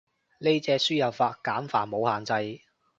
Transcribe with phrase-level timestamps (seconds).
[0.39, 2.25] 呢隻輸入法繁簡冇限
[2.57, 2.63] 制